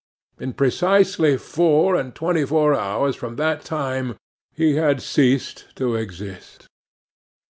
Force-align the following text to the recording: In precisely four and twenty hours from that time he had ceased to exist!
In 0.39 0.53
precisely 0.53 1.37
four 1.37 1.93
and 1.95 2.15
twenty 2.15 2.43
hours 2.51 3.15
from 3.15 3.35
that 3.35 3.63
time 3.63 4.15
he 4.51 4.73
had 4.73 4.99
ceased 4.99 5.67
to 5.75 5.93
exist! 5.93 6.67